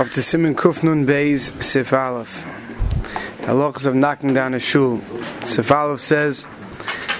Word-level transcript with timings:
Up 0.00 0.08
to 0.12 0.22
Simon 0.22 0.54
Kufnun 0.54 1.04
Beis 1.04 1.62
Sif 1.62 1.92
Aleph. 1.92 2.42
The 3.40 3.48
halachas 3.48 3.84
of 3.84 3.94
knocking 3.94 4.32
down 4.32 4.54
a 4.54 4.58
shul. 4.58 5.02
Sif 5.44 5.70
Aleph 5.70 6.00
says, 6.00 6.46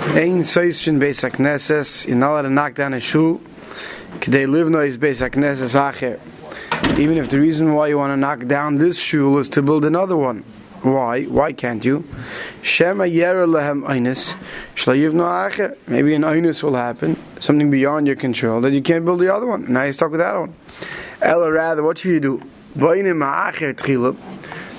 Ein 0.01 0.45
Soishin 0.45 0.99
Beis 0.99 1.29
HaKnesses, 1.29 2.07
you're 2.09 2.17
not 2.17 2.31
allowed 2.31 2.43
to 2.43 2.49
knock 2.49 2.75
down 2.77 2.95
a 2.95 3.01
shul, 3.01 3.43
K'dei 4.21 4.49
livno 4.49 4.87
is 4.87 4.97
Beis 4.97 5.21
HaKnesses 5.21 5.75
Acher. 5.75 6.99
Even 6.99 7.19
if 7.19 7.29
the 7.29 7.39
reason 7.39 7.75
why 7.75 7.89
you 7.89 7.99
want 7.99 8.13
to 8.13 8.17
knock 8.17 8.47
down 8.47 8.79
this 8.79 8.99
shul 8.99 9.37
is 9.37 9.51
to 9.51 9.61
build 9.61 9.85
another 9.85 10.17
one. 10.17 10.43
Why? 10.81 11.25
Why 11.25 11.53
can't 11.53 11.85
you? 11.85 12.09
Shema 12.63 13.05
yera 13.05 13.47
lehem 13.47 13.83
einis 13.83 14.35
shlayivno 14.75 15.51
acher. 15.51 15.77
Maybe 15.87 16.15
an 16.15 16.23
einis 16.23 16.63
will 16.63 16.77
happen, 16.77 17.23
something 17.41 17.71
beyond 17.71 18.07
your 18.07 18.17
control, 18.17 18.63
that 18.63 18.73
you 18.73 18.81
can't 18.81 19.05
build 19.05 19.21
the 19.21 19.31
other 19.31 19.47
one. 19.47 19.71
Now 19.71 19.83
you're 19.83 19.93
stuck 19.93 20.13
with 20.13 20.21
that 20.21 20.35
one. 20.35 20.55
Ella 21.21 21.53
rather, 21.53 21.83
what 21.83 21.99
should 21.99 22.13
you 22.13 22.21
do? 22.21 22.43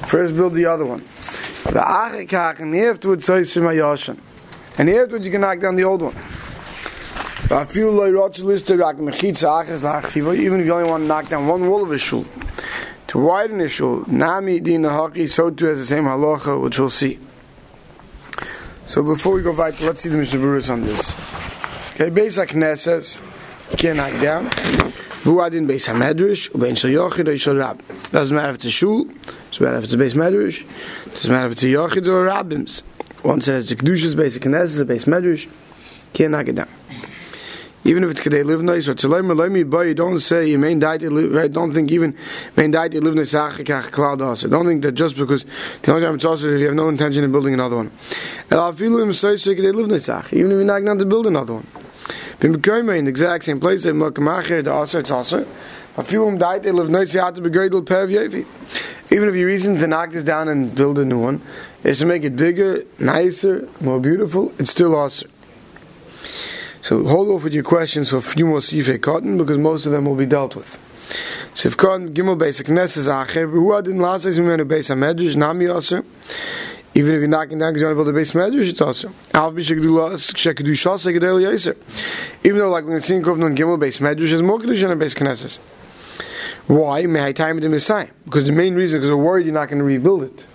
First 0.07 0.35
build 0.35 0.53
the 0.53 0.65
other 0.65 0.85
one. 0.85 1.01
Kachen, 1.01 2.89
afterwards. 2.89 3.29
And 3.29 4.89
afterwards 4.89 5.25
you 5.25 5.31
can 5.31 5.41
knock 5.41 5.59
down 5.59 5.75
the 5.75 5.83
old 5.83 6.01
one. 6.01 6.15
Even 7.51 7.67
if 7.67 7.75
you 10.65 10.73
only 10.73 10.89
want 10.89 11.03
to 11.03 11.07
knock 11.07 11.27
down 11.29 11.47
one 11.47 11.69
wall 11.69 11.83
of 11.83 11.91
a 11.91 11.97
shul, 11.97 12.25
to 13.07 13.19
widen 13.19 13.57
the 13.57 13.67
shul, 13.67 14.05
Nami 14.07 14.61
din 14.61 14.83
haki, 14.83 15.29
so 15.29 15.49
too 15.49 15.65
has 15.65 15.79
the 15.79 15.85
same 15.85 16.05
halacha, 16.05 16.61
which 16.61 16.79
we'll 16.79 16.89
see. 16.89 17.19
So 18.85 19.03
before 19.03 19.33
we 19.33 19.41
go 19.41 19.53
back, 19.53 19.81
let's 19.81 20.01
see 20.01 20.09
the 20.09 20.17
Mishnah 20.17 20.39
on 20.73 20.83
this. 20.83 21.11
Okay, 21.95 22.09
Beis 22.09 22.37
HaKnesses, 22.41 23.19
you 23.71 23.77
can't 23.77 23.97
knock 23.97 24.19
down. 24.21 24.49
Vuadin 25.23 25.67
Beis 25.67 25.87
HaMedrash, 25.87 26.49
Ubein 26.51 26.75
Shal 26.75 26.89
Yochid, 26.89 27.27
or 27.27 27.37
Shal 27.37 27.55
Rab. 27.55 27.83
Doesn't 28.11 28.35
matter 28.35 28.49
if 28.49 28.55
it's 28.55 28.65
a 28.65 28.71
shul, 28.71 29.03
doesn't 29.03 29.61
matter 29.61 29.77
if 29.77 29.83
it's 29.83 29.93
a 29.93 29.97
Beis 29.97 30.15
Medrash, 30.15 30.65
doesn't 31.13 31.31
matter 31.31 31.45
if 31.45 31.51
it's 31.51 31.63
a 31.63 31.67
Yochid 31.67 32.07
or 32.07 32.27
a 32.27 32.31
Rabims. 32.31 32.81
One 33.21 33.39
says 33.39 33.69
the 33.69 33.75
Kedushas 33.75 34.15
Beis 34.15 34.39
HaKnesses, 34.39 34.81
a 34.81 34.85
Beis 34.85 35.05
Medrash, 35.05 35.47
can't 36.11 36.31
knock 36.31 36.47
it 36.47 36.55
down. 36.55 36.67
Even 37.83 38.03
if 38.03 38.11
it's 38.11 38.21
kadei 38.21 38.43
live 38.43 38.61
nice 38.61 38.87
or 38.87 38.95
tzelay 38.95 39.51
me 39.51 39.63
boy, 39.63 39.87
you 39.87 39.93
don't 39.95 40.19
say 40.19 40.47
you 40.49 40.59
main 40.59 40.79
died 40.79 41.03
right. 41.03 41.51
Don't 41.51 41.73
think 41.73 41.91
even 41.91 42.15
main 42.55 42.71
died 42.71 42.93
live 42.93 43.15
nice 43.15 43.33
achikach 43.33 43.91
cloud 43.91 44.21
also. 44.21 44.47
Don't 44.47 44.67
think 44.67 44.83
that 44.83 44.91
just 44.91 45.17
because 45.17 45.45
the 45.81 45.91
only 45.91 46.05
time 46.05 46.15
it's 46.15 46.25
also 46.25 46.47
if 46.47 46.59
you 46.59 46.65
have 46.67 46.75
no 46.75 46.89
intention 46.89 47.23
of 47.23 47.31
building 47.31 47.55
another 47.55 47.77
one. 47.77 47.91
And 48.51 48.59
I'll 48.59 48.73
feel 48.73 48.99
him 48.99 49.13
say 49.13 49.37
so 49.37 49.51
kadei 49.51 49.73
live 49.73 49.87
nice 49.87 50.09
even 50.33 50.51
if 50.51 50.55
you're 50.57 50.63
not 50.63 50.79
going 50.79 50.99
to 50.99 51.05
build 51.05 51.25
another 51.25 51.55
one. 51.55 51.67
Bim 52.41 52.55
in 52.55 53.05
the 53.05 53.09
exact 53.09 53.43
same 53.43 53.59
place 53.59 53.83
that 53.83 53.93
makamacher 53.93 54.63
the 54.63 54.71
also 54.71 54.97
it's 54.99 55.11
also. 55.11 55.47
I 55.95 56.01
feel 56.01 56.27
him 56.27 56.39
died 56.39 56.63
they 56.63 56.71
live 56.71 56.89
nice 56.89 57.13
you 57.13 57.19
have 57.19 57.35
to 57.35 57.41
be 57.41 57.51
graded 57.51 57.85
pev 57.85 58.09
yevi. 58.09 58.47
Even 59.11 59.29
if 59.29 59.35
your 59.35 59.45
reason 59.45 59.77
to 59.77 59.85
knock 59.85 60.11
this 60.11 60.23
down 60.23 60.49
and 60.49 60.73
build 60.73 60.97
a 60.97 61.05
new 61.05 61.19
one 61.19 61.39
is 61.83 61.99
to 61.99 62.07
make 62.07 62.23
it 62.23 62.35
bigger, 62.35 62.83
nicer, 62.97 63.69
more 63.79 63.99
beautiful, 63.99 64.53
it's 64.57 64.71
still 64.71 64.95
awesome. 64.95 65.29
So 66.81 67.03
hold 67.03 67.29
off 67.29 67.43
with 67.43 67.53
your 67.53 67.63
questions 67.63 68.09
for 68.09 68.17
a 68.17 68.21
few 68.23 68.47
more 68.47 68.57
Sifei 68.57 68.99
Cotton 68.99 69.37
because 69.37 69.59
most 69.59 69.85
of 69.85 69.91
them 69.91 70.05
will 70.05 70.15
be 70.15 70.25
dealt 70.25 70.55
with. 70.55 70.79
Sif 71.53 71.77
Cotton, 71.77 72.11
Gimel 72.11 72.39
Basic 72.39 72.69
Nesses 72.69 73.07
Acher, 73.07 73.51
who 73.51 73.71
had 73.73 73.85
in 73.85 73.99
last 73.99 74.23
days 74.23 74.39
we 74.39 74.47
went 74.47 74.59
to 74.59 74.65
base 74.65 74.89
a 74.89 74.93
medrash, 74.93 75.35
Nami 75.35 75.67
also. 75.67 76.03
Even 76.93 77.15
if 77.15 77.19
you're 77.19 77.27
knocking 77.27 77.57
down 77.57 77.71
because 77.71 77.81
you 77.81 77.87
want 77.87 77.97
to 77.97 78.03
build 78.03 78.09
a 78.09 78.19
base 78.19 78.33
medrash, 78.33 78.69
it's 78.69 78.81
Yaser. 81.39 81.77
Even 82.43 82.59
though, 82.59 82.69
like 82.69 82.85
when 82.85 82.97
it's 82.97 83.09
in 83.09 83.23
Kovnon 83.23 83.55
Gimel 83.55 83.79
base 83.79 83.99
medrash, 83.99 84.31
is 84.31 84.41
more 84.41 84.59
Kedusha 84.59 84.89
than 84.89 84.99
base 84.99 85.13
Knesses. 85.15 85.57
Why? 86.67 87.05
Because 87.05 88.43
the 88.45 88.51
main 88.51 88.75
reason, 88.75 88.99
because 88.99 89.09
we're 89.09 89.15
worried 89.15 89.45
you're 89.45 89.53
not 89.53 89.69
going 89.69 89.79
to 89.79 89.85
rebuild 89.85 90.23
it 90.23 90.45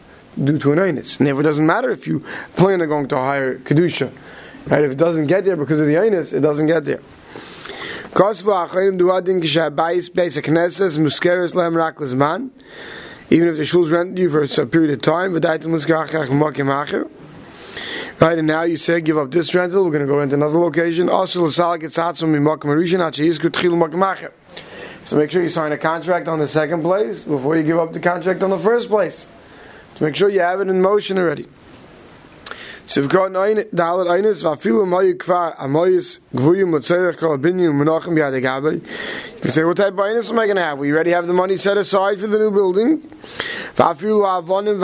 due 0.42 0.58
to 0.58 0.72
an 0.72 0.78
einus. 0.78 1.18
And 1.18 1.28
it 1.28 1.42
doesn't 1.42 1.66
matter 1.66 1.90
if 1.90 2.06
you 2.06 2.20
plan 2.56 2.82
on 2.82 2.88
going 2.88 3.08
to 3.08 3.16
hire 3.16 3.58
Kedusha. 3.58 4.12
Right? 4.66 4.82
If 4.82 4.92
it 4.92 4.98
doesn't 4.98 5.28
get 5.28 5.44
there 5.44 5.56
because 5.56 5.80
of 5.80 5.86
the 5.86 5.94
Ainus, 5.94 6.32
it 6.32 6.40
doesn't 6.40 6.66
get 6.66 6.84
there. 6.84 7.00
Even 13.28 13.48
if 13.48 13.56
the 13.56 13.64
shul's 13.64 13.90
rented 13.90 14.18
you 14.18 14.30
for 14.30 14.42
a 14.42 14.66
period 14.66 14.92
of 14.92 15.02
time, 15.02 15.32
Right, 18.18 18.38
and 18.38 18.46
now 18.46 18.62
you 18.62 18.76
say, 18.76 19.00
give 19.02 19.18
up 19.18 19.30
this 19.30 19.54
rental, 19.54 19.84
we're 19.84 19.90
going 19.90 20.00
to 20.00 20.06
go 20.06 20.16
rent 20.18 20.32
another 20.32 20.58
location. 20.58 21.08
Also, 21.10 21.40
So 25.06 25.16
make 25.16 25.30
sure 25.30 25.42
you 25.42 25.48
sign 25.48 25.72
a 25.72 25.78
contract 25.78 26.26
on 26.26 26.38
the 26.38 26.48
second 26.48 26.82
place 26.82 27.24
before 27.24 27.56
you 27.56 27.62
give 27.62 27.78
up 27.78 27.92
the 27.92 28.00
contract 28.00 28.42
on 28.42 28.50
the 28.50 28.58
first 28.58 28.88
place. 28.88 29.26
To 29.96 30.04
make 30.04 30.16
sure 30.16 30.28
you 30.28 30.40
have 30.40 30.60
it 30.60 30.68
in 30.68 30.80
motion 30.80 31.18
already. 31.18 31.46
So 32.88 33.00
we've 33.00 33.10
got 33.10 33.32
nine 33.32 33.64
dalet 33.74 34.08
eines 34.08 34.42
va 34.42 34.54
viel 34.54 34.86
moye 34.86 35.14
kvar 35.14 35.56
a 35.58 35.66
moyes 35.66 36.20
gvuyim 36.32 36.70
mit 36.70 36.82
zeich 36.82 37.18
kol 37.18 37.36
binyum 37.36 37.82
menachem. 37.82 38.14
You 39.44 39.50
say 39.50 39.64
what 39.64 39.76
type 39.76 39.94
of 39.94 39.98
eines 39.98 40.30
am 40.30 40.38
I 40.38 40.46
going 40.46 40.54
to 40.54 40.62
have? 40.62 40.78
We 40.78 40.92
already 40.92 41.10
have 41.10 41.26
the 41.26 41.34
money 41.34 41.56
set 41.56 41.76
aside 41.78 42.20
for 42.20 42.28
the 42.28 42.38
new 42.38 42.52
building. 42.52 42.98
Va 43.74 43.92
viel 43.96 44.20
avonim. 44.20 44.78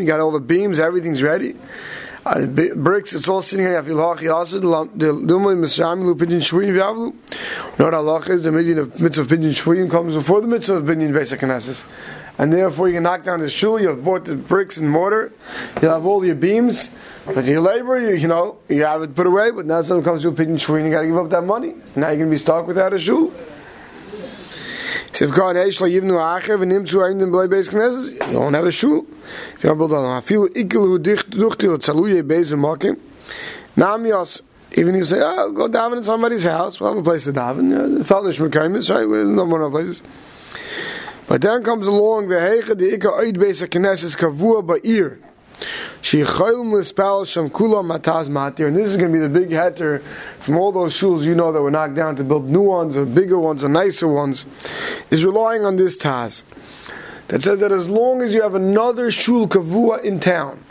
You 0.00 0.06
got 0.06 0.18
all 0.18 0.32
the 0.32 0.40
beams, 0.40 0.80
everything's 0.80 1.22
ready. 1.22 1.54
Uh, 2.24 2.46
bricks, 2.46 3.12
it's 3.12 3.28
all 3.28 3.42
sitting 3.42 3.64
here. 3.64 3.80
The 3.80 3.92
shvuyim. 3.92 4.22
You 6.66 7.14
know 7.78 7.84
what 7.84 7.94
Allah 7.94 8.24
is? 8.26 8.42
The 8.42 8.50
mitzvah 8.50 9.22
of 9.22 9.28
pidyon 9.28 9.52
shvuyim 9.52 9.88
comes 9.88 10.16
before 10.16 10.40
the 10.40 10.48
mitzvah 10.48 10.78
of 10.78 10.82
pidyon 10.82 11.12
knesses 11.12 11.84
and 12.38 12.52
therefore 12.52 12.88
you 12.88 12.94
can 12.94 13.02
knock 13.04 13.24
down 13.24 13.40
the 13.40 13.50
shul. 13.50 13.80
You've 13.80 14.04
bought 14.04 14.24
the 14.24 14.34
bricks 14.34 14.76
and 14.76 14.90
mortar. 14.90 15.32
You'll 15.80 15.92
have 15.92 16.06
all 16.06 16.24
your 16.24 16.34
beams, 16.34 16.90
but 17.26 17.44
your 17.46 17.60
labor, 17.60 17.98
you, 17.98 18.16
you 18.16 18.28
know, 18.28 18.58
you 18.68 18.84
have 18.84 19.02
it 19.02 19.14
put 19.14 19.26
away. 19.26 19.50
But 19.50 19.66
now 19.66 19.82
someone 19.82 20.04
comes 20.04 20.22
to 20.22 20.28
a 20.28 20.32
pidyon 20.32 20.60
shul, 20.60 20.78
you 20.78 20.90
got 20.90 21.02
to 21.02 21.06
give 21.06 21.16
up 21.16 21.30
that 21.30 21.42
money. 21.42 21.74
Now 21.94 22.08
you're 22.08 22.18
going 22.18 22.30
to 22.30 22.34
be 22.34 22.38
stuck 22.38 22.66
without 22.66 22.92
a 22.92 23.00
shul. 23.00 23.32
You 25.18 25.28
don't 25.28 25.46
have 25.46 25.56
a 25.56 25.72
shul. 25.72 25.88
You 25.88 26.00
don't 29.62 29.78
build 29.78 29.92
on, 29.92 30.04
I 30.04 30.20
feel 30.20 30.48
ikilu 30.48 30.98
duchtil 30.98 31.78
tzaluye 31.78 32.22
bezim 32.22 32.60
makim. 32.60 32.98
Namios. 33.76 34.42
Even 34.72 34.94
you 34.94 35.04
say, 35.04 35.20
oh, 35.22 35.52
go 35.52 35.68
daven 35.68 35.98
in 35.98 36.04
somebody's 36.04 36.44
house, 36.44 36.80
we'll 36.80 36.90
have 36.90 36.98
a 36.98 37.02
place 37.02 37.24
to 37.24 37.32
daven. 37.32 38.04
Felnish 38.04 38.38
Mekaimis, 38.38 38.94
right? 38.94 39.06
We'll 39.06 39.28
no 39.28 39.46
more 39.46 39.70
places. 39.70 40.02
But 41.28 41.42
then 41.42 41.64
comes 41.64 41.86
along 41.86 42.28
the 42.28 42.36
Heicha 42.36 42.78
the 42.78 42.94
Ika 42.94 43.08
Oid 43.08 43.36
Beis 43.36 43.66
HaKnesses 43.66 44.16
Kavua 44.16 44.64
Ba'ir. 44.64 45.18
She 46.02 46.20
chayil 46.20 46.64
mispal 46.64 47.26
sham 47.26 47.50
kula 47.50 47.82
mataz 47.82 48.28
matir, 48.28 48.68
and 48.68 48.76
this 48.76 48.90
is 48.90 48.96
going 48.96 49.12
to 49.12 49.12
be 49.12 49.18
the 49.18 49.28
big 49.28 49.48
heter 49.48 50.02
from 50.40 50.56
all 50.56 50.70
those 50.70 50.94
shuls 50.94 51.24
you 51.24 51.34
know 51.34 51.50
that 51.50 51.62
were 51.62 51.70
knocked 51.70 51.94
down 51.94 52.14
to 52.16 52.24
build 52.24 52.48
new 52.48 52.60
ones 52.60 52.96
or 52.96 53.04
bigger 53.06 53.38
ones 53.38 53.64
or 53.64 53.68
nicer 53.68 54.06
ones, 54.06 54.46
is 55.10 55.24
relying 55.24 55.64
on 55.64 55.76
this 55.76 55.96
taz 55.96 56.44
that 57.28 57.42
says 57.42 57.58
that 57.60 57.72
as 57.72 57.88
long 57.88 58.22
as 58.22 58.34
you 58.34 58.42
have 58.42 58.54
another 58.54 59.10
shul 59.10 59.48
kavua 59.48 60.04
in 60.04 60.20
town, 60.20 60.62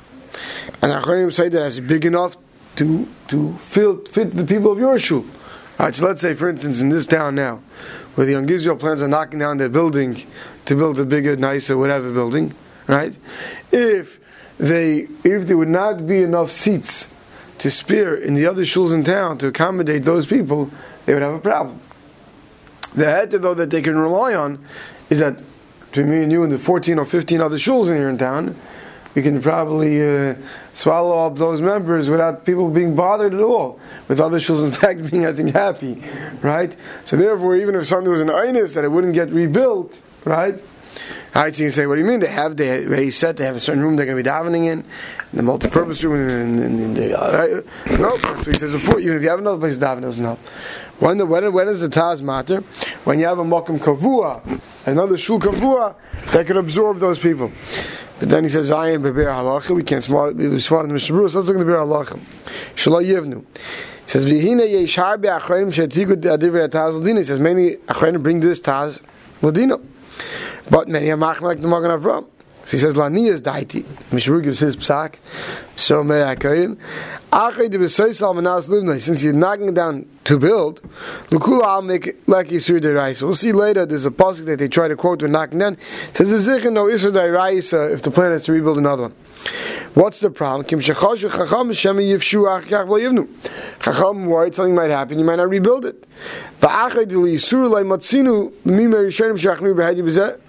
and 0.82 0.92
Acharim 0.92 1.34
say 1.34 1.50
that 1.50 1.66
it's 1.66 1.80
big 1.80 2.06
enough 2.06 2.38
to 2.76 3.08
to 3.28 3.54
fit, 3.58 4.08
fit 4.08 4.36
the 4.36 4.46
people 4.46 4.72
of 4.72 4.80
your 4.80 5.00
shul. 5.00 5.26
So 5.78 6.06
let's 6.06 6.22
say, 6.22 6.36
for 6.36 6.48
instance, 6.48 6.80
in 6.80 6.88
this 6.88 7.06
town 7.06 7.36
now, 7.36 7.62
where 8.16 8.26
the 8.26 8.34
young 8.34 8.50
Israel 8.50 8.76
plans 8.76 9.02
on 9.02 9.12
knocking 9.12 9.40
down 9.40 9.58
their 9.58 9.70
building 9.70 10.26
to 10.66 10.76
build 10.76 11.00
a 11.00 11.06
bigger, 11.06 11.36
nicer, 11.36 11.78
whatever 11.78 12.12
building, 12.12 12.54
right? 12.88 13.18
If 13.72 14.20
they, 14.58 15.08
if 15.24 15.48
there 15.48 15.58
would 15.58 15.68
not 15.68 16.08
be 16.08 16.22
enough 16.22 16.52
seats 16.52 17.14
to 17.60 17.70
spare 17.70 18.16
in 18.16 18.34
the 18.34 18.46
other 18.46 18.64
shuls 18.64 18.94
in 18.94 19.04
town 19.04 19.38
to 19.40 19.48
accommodate 19.48 20.04
those 20.04 20.26
people, 20.26 20.70
they 21.06 21.14
would 21.14 21.22
have 21.22 21.34
a 21.34 21.40
problem. 21.40 21.80
The 22.94 23.06
head, 23.06 23.32
though, 23.32 23.54
that 23.54 23.70
they 23.70 23.82
can 23.82 23.98
rely 23.98 24.34
on 24.34 24.64
is 25.10 25.20
that 25.20 25.42
between 25.92 26.10
me 26.10 26.24
and 26.24 26.32
you 26.32 26.44
and 26.44 26.52
the 26.52 26.58
14 26.58 26.98
or 26.98 27.06
15 27.06 27.42
other 27.42 27.58
shuls 27.58 27.90
in 27.90 27.96
here 27.96 28.10
in 28.10 28.18
town, 28.18 28.56
we 29.16 29.22
can 29.22 29.42
probably 29.42 30.04
uh, 30.04 30.36
swallow 30.74 31.26
up 31.26 31.38
those 31.38 31.62
members 31.62 32.10
without 32.10 32.46
people 32.46 32.70
being 32.70 32.96
bothered 32.96 33.34
at 33.34 33.40
all. 33.40 33.80
With 34.08 34.20
other 34.20 34.40
shuls, 34.40 34.64
in 34.64 34.74
fact, 34.74 35.10
being, 35.10 35.26
I 35.26 35.34
think, 35.34 35.56
happy, 35.56 36.04
right? 36.42 36.76
So 37.06 37.16
therefore, 37.16 37.56
even 37.56 37.76
if 37.76 37.88
something 37.88 38.12
was 38.12 38.22
an 38.22 38.28
einus 38.28 38.74
that 38.74 38.84
it 38.84 38.92
wouldn't 38.92 39.14
get 39.14 39.30
rebuilt, 39.32 40.00
right? 40.26 40.62
I 41.34 41.52
so 41.52 41.64
you 41.64 41.70
say, 41.70 41.86
what 41.86 41.96
do 41.96 42.02
you 42.02 42.08
mean? 42.08 42.22
They 42.22 42.28
have, 42.28 42.56
they 42.56 42.86
already 42.86 43.12
said 43.12 43.36
they 43.36 43.44
have 43.44 43.58
a 43.58 43.60
certain 43.60 43.84
room 43.84 43.98
they're 43.98 44.06
going 44.06 44.18
to 44.18 44.24
be 44.24 44.30
davening 44.30 44.68
in, 44.68 44.86
the 45.34 45.44
multi-purpose 45.44 46.02
room, 46.04 46.30
and, 46.30 46.60
and, 46.60 46.80
and 46.80 46.96
the, 46.96 47.20
uh, 47.20 47.62
no. 47.98 48.18
So 48.42 48.52
he 48.52 48.58
says 48.58 48.72
before, 48.72 49.02
even 49.02 49.18
if 49.18 49.24
you 49.24 49.30
have 49.30 49.40
another 49.40 49.60
place 49.60 49.78
to 49.78 49.84
daven, 49.84 50.02
doesn't 50.02 50.24
help. 50.24 50.40
When, 51.00 51.18
the, 51.18 51.26
when, 51.26 51.52
when 51.52 51.68
is 51.68 51.82
the 51.82 51.90
Taz 51.90 52.22
matter? 52.22 52.62
When 53.04 53.20
you 53.20 53.26
have 53.26 53.40
a 53.40 53.44
Mokum 53.44 53.80
Kavua, 53.80 54.62
another 54.86 55.18
Shul 55.18 55.42
Kavua, 55.42 55.96
that 56.32 56.48
can 56.48 56.56
absorb 56.56 57.00
those 57.00 57.20
people. 57.20 57.52
But 58.20 58.30
then 58.30 58.44
he 58.44 58.50
says, 58.50 58.70
"Vayin 58.70 59.02
beber 59.02 59.26
halacha." 59.26 59.76
We 59.76 59.84
can't 59.84 60.04
smart 60.04 60.38
be 60.38 60.60
smart 60.60 60.84
in 60.84 60.90
the 60.90 60.94
Mishnah 60.94 61.22
let's 61.22 61.36
look 61.36 61.50
at 61.50 61.60
the 61.60 61.66
beber 61.66 61.78
halacha. 61.78 62.20
Shalom 62.76 63.04
yivnu. 63.04 63.44
He 64.06 64.10
says, 64.10 64.26
"V'hina 64.26 64.70
yesh 64.70 64.98
harbe 64.98 65.26
achronim 65.26 65.72
shetigu 65.74 66.16
adivrei 66.16 66.70
taz 66.70 67.02
ladina." 67.02 67.18
He 67.18 67.24
says, 67.24 67.40
"Many 67.40 67.76
achronim 67.88 68.24
bring 68.24 68.40
this 68.40 68.62
taz 68.62 69.02
Ladino. 69.42 69.82
But 70.70 70.88
many 70.88 71.10
are 71.10 71.18
machmer 71.18 71.42
like 71.42 71.62
the 71.62 71.68
Magen 71.68 71.92
Avram. 71.92 72.26
So 72.66 72.72
he 72.72 72.78
says, 72.80 72.98
Lani 72.98 73.28
is 73.28 73.42
daiti. 73.44 73.84
Mishmur 74.12 74.44
gives 74.44 74.60
his 74.60 74.76
psak. 74.76 75.16
So 75.76 76.04
may 76.04 76.24
I 76.24 76.36
koyin. 76.36 76.78
Achay 77.32 77.70
de 77.70 77.78
besoy 77.78 78.34
manas 78.34 78.68
livnoi. 78.70 79.00
Since 79.00 79.24
you're 79.24 79.34
knocking 79.34 79.74
down 79.74 80.08
to 80.24 80.40
build, 80.40 80.82
lukula 81.30 81.64
I'll 81.64 81.82
make 81.82 82.28
like 82.28 82.48
Yisur 82.48 82.82
Deraisa. 82.82 83.24
We'll 83.24 83.36
see 83.36 83.52
later, 83.52 83.86
there's 83.86 84.06
a 84.06 84.12
pasuk 84.12 84.46
that 84.46 84.58
they 84.58 84.68
try 84.68 84.88
to 84.88 84.96
quote 84.96 85.22
when 85.22 85.32
knocking 85.32 85.60
down. 85.60 85.74
It 85.74 86.16
says, 86.18 86.48
Zichin 86.48 86.74
no 86.74 86.86
Yisur 86.86 87.12
Deraisa 87.12 87.94
if 87.94 88.02
the 88.02 88.10
plan 88.10 88.32
is 88.32 88.44
to 88.46 88.52
rebuild 88.52 88.78
another 88.78 89.04
one. 89.04 89.16
What's 89.94 90.20
the 90.20 90.32
problem? 90.32 90.66
Kim 90.66 90.80
shechoshu 90.80 91.30
chacham 91.30 91.72
shem 91.72 91.98
achkach 91.98 92.88
yivnu. 92.88 93.28
Chacham 93.84 94.26
worried 94.26 94.56
something 94.56 94.74
might 94.74 94.90
happen, 94.90 95.20
you 95.20 95.26
might 95.26 95.36
not 95.36 95.50
rebuild 95.50 95.86
it. 95.86 96.04
Va'achay 96.62 97.08
de 97.08 97.20
li 97.20 97.36
yisur 97.36 97.70
lai 97.70 97.84
matzinu 97.84 98.52
l'mimei 98.66 99.06
rishonim 99.06 99.38
shachmir 99.38 99.76
b'hedi 99.76 100.02
b'zeh. 100.02 100.40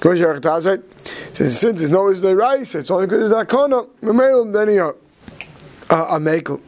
Kosher 0.00 0.40
Tazait 0.40 0.82
says 0.99 0.99
since 1.48 1.78
there's 1.78 1.90
no 1.90 2.08
is 2.08 2.20
the 2.20 2.36
rice, 2.36 2.74
it's 2.74 2.90
only 2.90 3.06
because 3.06 3.30
there's 3.30 3.46
akona. 3.46 3.88
Memel 4.02 4.52
then 4.52 4.68
you 4.74 4.96
a 5.88 6.18
mekel. 6.18 6.60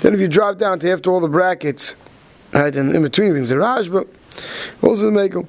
Then 0.00 0.14
if 0.14 0.20
you 0.20 0.28
drop 0.28 0.58
down 0.58 0.80
to 0.80 0.90
after 0.90 1.10
all 1.10 1.20
the 1.20 1.28
brackets, 1.28 1.94
right, 2.52 2.74
and 2.74 2.94
in 2.94 3.02
between 3.02 3.32
things 3.32 3.48
the 3.48 3.56
but 3.90 4.08
also 4.82 5.10
the 5.10 5.10
mekel. 5.10 5.46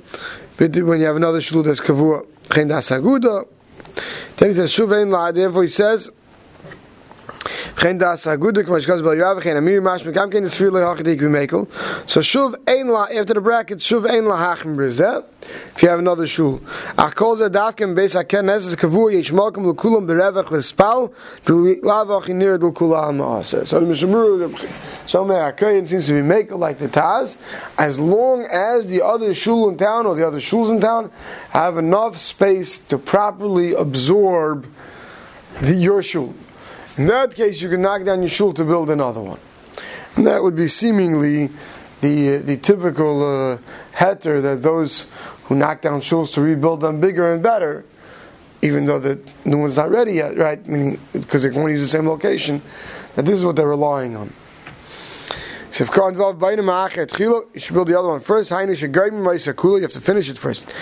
But 0.57 0.75
when 0.77 1.00
you 1.00 1.06
have 1.06 1.15
another 1.15 1.42
shul 1.42 1.63
that's 1.63 1.81
kavua, 1.81 2.25
chen 2.53 2.68
das 2.68 2.89
aguda. 2.89 3.47
Then 4.38 4.50
he 4.50 4.56
says 4.56 4.71
shuvein 4.71 5.09
la. 5.09 5.31
Therefore 5.31 5.63
he 5.63 5.69
says. 5.69 6.09
Geen 7.75 7.98
das 7.98 8.25
agude 8.25 8.63
kwas 8.63 8.86
gas 8.86 9.01
bel 9.01 9.16
yave 9.16 9.42
geen 9.42 9.57
amir 9.57 9.81
mas 9.81 10.04
me 10.06 10.13
kam 10.13 10.30
ken 10.30 10.45
is 10.45 10.56
viele 10.56 10.81
hage 10.81 11.04
dik 11.04 11.19
we 11.19 11.27
mekel. 11.27 11.68
So 12.10 12.22
shuv 12.22 12.56
ein 12.68 12.88
la 12.88 13.04
after 13.04 13.33
the 13.33 13.42
bracket 13.42 13.80
shuv 13.80 14.10
ein 14.10 14.25
la 14.25 14.38
hachen 14.38 14.77
brizet 14.77 15.25
if 15.75 15.83
you 15.83 15.89
have 15.89 16.00
another 16.00 16.25
shul 16.25 16.62
ach 16.98 17.13
kol 17.16 17.36
ze 17.36 17.50
darf 17.50 17.75
ken 17.75 17.94
besa 17.94 18.24
ken 18.24 18.48
es 18.50 18.75
kvu 18.75 19.13
ich 19.13 19.31
malkem 19.31 19.63
lu 19.63 19.74
kulam 19.74 20.07
berevach 20.07 20.51
le 20.51 20.62
du 21.44 21.66
in 21.66 22.74
kulam 22.74 23.39
as 23.39 23.50
so 23.50 23.80
the 23.80 23.86
mishmur 23.86 24.69
so 25.06 25.25
me 25.25 25.36
a 25.36 25.51
kain 25.51 25.86
seems 25.86 26.07
to 26.07 26.13
be 26.13 26.21
mekel 26.21 26.57
like 26.57 26.80
the 26.80 26.88
taz 26.88 27.38
as 27.78 28.00
long 28.00 28.45
as 28.45 28.88
the 28.88 29.01
other 29.01 29.33
shul 29.33 29.69
in 29.69 29.78
town 29.78 30.06
or 30.06 30.16
the 30.16 30.25
other 30.25 30.39
shuls 30.39 30.69
in 30.69 30.80
town 30.80 31.12
have 31.50 31.78
enough 31.78 32.18
space 32.18 32.80
to 32.80 32.98
properly 32.98 33.74
absorb 33.74 34.66
the 35.62 35.74
your 35.74 36.01
shul 36.01 36.33
in 36.97 37.07
that 37.07 37.36
case, 37.36 37.62
you 37.62 37.69
can 37.69 37.81
knock 37.81 38.03
down 38.03 38.21
your 38.21 38.30
shul 38.30 38.53
to 38.53 38.63
build 38.63 38.89
another 38.89 39.21
one. 39.21 39.39
And 40.15 40.25
that 40.27 40.42
would 40.42 40.56
be 40.56 40.68
seemingly 40.68 41.50
the, 42.01 42.38
uh, 42.38 42.39
the 42.42 42.57
typical 42.57 43.24
uh, 43.24 43.57
heter 43.94 44.42
that 44.42 44.63
those 44.63 45.07
who 45.45 45.56
knock 45.56 45.81
down 45.81 46.01
shuls 46.01 46.33
to 46.33 46.42
rebuild 46.42 46.81
them 46.81 47.01
bigger 47.01 47.33
and 47.33 47.44
better, 47.44 47.86
even 48.62 48.86
though 48.86 49.00
the 49.00 49.19
new 49.44 49.57
one's 49.57 49.77
not 49.77 49.89
ready 49.92 50.13
yet, 50.13 50.38
right? 50.38 50.65
Meaning, 50.68 51.00
because 51.13 51.44
they 51.44 51.50
want 51.50 51.68
to 51.68 51.71
use 51.74 51.81
the 51.81 51.88
same 51.88 52.07
location, 52.07 52.62
that 53.15 53.25
this 53.25 53.36
is 53.36 53.45
what 53.45 53.56
they're 53.56 53.68
relying 53.68 54.15
on. 54.15 54.31
So 55.71 55.83
if 55.83 55.92
you 55.92 57.44
should 57.59 57.74
build 57.74 57.88
the 57.89 58.00
other 58.00 58.07
one 58.07 58.21
first. 58.21 58.50
You 58.50 58.57
have 58.57 59.92
to 59.92 60.01
finish 60.01 60.30
it 60.30 60.38
first. 60.38 60.74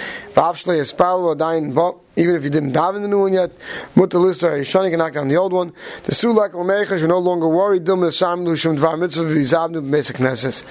Vav 2.16 2.22
Shlei 2.22 2.22
Espal 2.22 2.22
Adayin 2.22 2.22
Vav, 2.22 2.22
even 2.22 2.36
if 2.36 2.44
you 2.44 2.50
didn't 2.50 2.72
dive 2.72 2.96
daven 2.96 3.02
the 3.02 3.08
new 3.08 3.20
one 3.22 3.34
yet. 3.34 3.52
Mutter 3.96 4.18
Lisa 4.20 4.46
Yishani 4.48 4.90
can 4.90 5.00
knock 5.00 5.14
down 5.14 5.28
the 5.28 5.38
old 5.38 5.54
one. 5.54 5.74
The 6.04 6.12
Sulak 6.12 6.52
Lamechash, 6.52 7.00
you're 7.00 7.08
no 7.08 7.20
longer 7.20 7.48
worried. 7.48 7.86
Dilma 7.86 8.12
Sam 8.12 8.46
Lushim 8.46 8.78
Dvar 8.78 9.00
Mitzvah 9.00 9.24
Vizabnu 9.24 9.90
Basic 9.90 10.18
Knesses. 10.18 10.64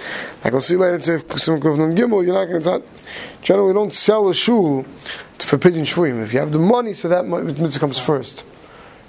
Like 0.45 0.53
we'll 0.53 0.61
see 0.61 0.77
later 0.77 0.97
in 0.97 1.03
Sim 1.03 1.61
Kuvnun 1.61 1.97
Gimel, 1.97 2.25
you're 2.25 2.35
not 2.35 2.47
going 2.47 2.63
to, 2.63 2.83
generally 3.43 3.69
we 3.69 3.75
don't 3.75 3.93
sell 3.93 4.29
a 4.29 4.35
shul 4.35 4.85
for 5.39 5.59
pidyon 5.59 5.83
shvuim. 5.83 6.23
If 6.23 6.33
you 6.33 6.39
have 6.39 6.53
the 6.53 6.59
money, 6.59 6.93
so 6.93 7.09
that 7.09 7.27
mitzvah 7.27 7.81
comes 7.81 7.99
first. 7.99 8.45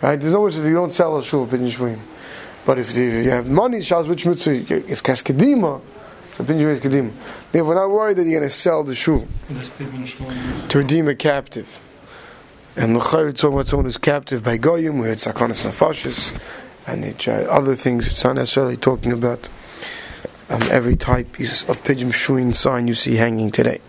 Right? 0.02 0.20
There's 0.20 0.34
no 0.34 0.42
way 0.42 0.52
that 0.52 0.68
you 0.68 0.76
don't 0.76 0.92
sell 0.92 1.18
a 1.18 1.24
shul 1.24 1.46
for 1.46 1.58
pidyon 1.58 1.72
shvuim. 1.72 2.00
But 2.66 2.80
if 2.80 2.96
you 2.96 3.30
have 3.30 3.50
money, 3.50 3.80
Shas 3.80 4.08
which 4.08 4.26
mitzvah, 4.26 4.54
it's 4.90 5.02
Kaskadima, 5.02 5.82
so 6.36 6.44
Pinjim 6.44 6.72
is 6.72 6.80
Kadima. 6.80 7.12
Then 7.52 7.66
we're 7.68 7.76
not 7.76 7.92
worried 7.92 8.18
that 8.18 8.24
you're 8.24 8.40
going 8.40 8.50
to 8.50 8.56
sell 8.56 8.84
the 8.84 8.96
shul 8.96 9.28
to 10.70 10.78
redeem 10.78 11.08
a 11.10 11.16
captive. 11.16 11.80
And 12.76 12.98
L'chayr, 12.98 13.30
it's 13.30 13.42
talking 13.42 13.54
about 13.54 13.68
someone 13.68 13.86
who's 13.86 14.00
captive 14.00 14.44
by 14.44 14.58
Goyim, 14.58 14.98
where 14.98 15.12
it's 15.12 15.26
Akanas 15.26 15.64
Nafashis, 15.64 16.36
and 16.88 17.06
it, 17.06 17.28
uh, 17.28 17.32
other 17.32 17.76
things, 17.76 18.08
it's 18.08 18.24
not 18.24 18.36
necessarily 18.36 18.78
talking 18.78 19.12
about 19.12 19.48
um, 20.50 20.64
every 20.64 20.96
type 20.96 21.28
of 21.40 21.84
Pidyon 21.84 22.12
Shuin 22.12 22.56
sign 22.56 22.88
you 22.88 22.96
see 22.96 23.16
hanging 23.16 23.52
today. 23.52 23.80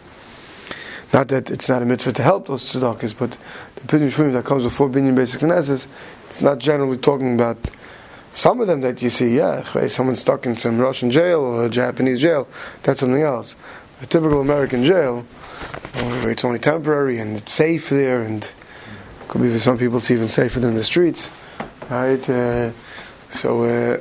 Not 1.15 1.29
that 1.29 1.51
it's 1.51 1.67
not 1.71 1.81
a 1.81 1.87
mitzvah 1.87 2.13
to 2.13 2.23
help 2.23 2.49
those 2.49 2.75
tzedakahs, 2.75 3.17
but 3.19 3.39
the 3.77 3.87
Pidyon 3.87 4.15
Shuin 4.15 4.35
that 4.35 4.45
comes 4.45 4.65
before 4.65 4.91
Binyan 4.91 5.15
Basic 5.15 5.41
Knesses, 5.41 5.87
it's 6.27 6.43
not 6.43 6.59
generally 6.59 6.99
talking 6.99 7.35
about 7.35 7.71
some 8.35 8.61
of 8.61 8.67
them 8.67 8.83
that 8.83 9.01
you 9.01 9.09
see, 9.09 9.37
yeah, 9.37 9.63
someone 9.89 10.17
stuck 10.17 10.45
in 10.45 10.59
some 10.59 10.79
Russian 10.79 11.11
jail 11.11 11.41
or 11.41 11.65
a 11.65 11.71
Japanese 11.71 12.21
jail, 12.21 12.49
that's 12.83 13.01
something 13.01 13.23
else. 13.23 13.57
A 14.03 14.07
typical 14.07 14.43
American 14.43 14.85
jail, 14.85 15.23
where 15.95 16.31
it's 16.33 16.45
only 16.45 16.59
temporary 16.59 17.19
and 17.19 17.39
it's 17.39 17.53
safe 17.53 17.89
there, 17.89 18.21
and 18.21 18.51
could 19.35 19.43
be 19.43 19.51
for 19.51 19.59
some 19.59 19.77
people 19.77 19.97
it's 19.97 20.13
even 20.13 20.29
safer 20.29 20.61
than 20.61 20.77
the 20.77 20.85
streets, 20.85 21.29
right? 21.91 22.31
Uh, 22.31 22.71
so 23.33 23.65
uh, 23.65 23.99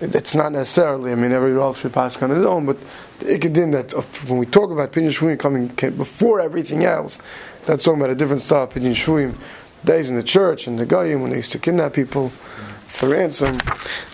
it's 0.00 0.34
not 0.34 0.52
necessarily. 0.52 1.12
I 1.12 1.16
mean, 1.16 1.32
every 1.32 1.52
Rav 1.52 1.76
should 1.76 1.92
pass 1.92 2.20
on 2.22 2.30
his 2.30 2.46
own, 2.46 2.64
but 2.64 2.78
the 3.18 3.26
ikadin 3.26 3.72
that 3.72 3.92
when 4.26 4.38
we 4.38 4.46
talk 4.46 4.70
about 4.70 4.90
pidyon 4.90 5.08
shvuim 5.08 5.38
coming 5.38 5.66
before 5.98 6.40
everything 6.40 6.82
else, 6.84 7.18
that's 7.66 7.84
talking 7.84 8.00
about 8.00 8.08
a 8.08 8.14
different 8.14 8.40
style 8.40 8.66
pidyon 8.66 8.92
shvuim. 8.92 9.36
Days 9.84 10.08
in 10.08 10.16
the 10.16 10.22
church 10.22 10.66
and 10.66 10.78
the 10.78 10.86
goyim 10.86 11.20
when 11.20 11.30
they 11.30 11.36
used 11.36 11.52
to 11.52 11.58
kidnap 11.58 11.92
people 11.92 12.30
for 12.30 13.10
ransom. 13.10 13.58